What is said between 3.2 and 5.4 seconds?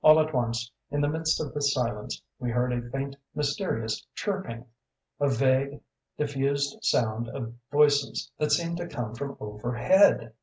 mysterious chirping; a